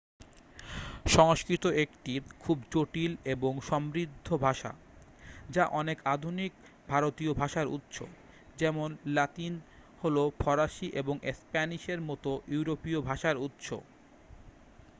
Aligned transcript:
সংস্কৃত 1.07 1.63
একটি 1.83 2.13
খুব 2.39 2.57
জটিল 2.71 3.11
এবং 3.25 3.53
সমৃদ্ধ 3.61 4.27
ভাষা 4.37 4.71
যা 5.49 5.63
অনেক 5.71 5.97
আধুনিক 6.05 6.51
ভারতীয় 6.87 7.31
ভাষার 7.33 7.67
উৎস 7.67 7.97
যেমন 8.57 8.89
লাতিন 9.07 9.53
হল 10.01 10.15
ফরাসি 10.39 10.87
এবং 10.93 11.15
স্প্যানিশের 11.37 11.99
মতো 12.01 12.31
ইউরোপীয় 12.47 12.99
ভাষার 13.01 13.35
উৎস 13.37 13.67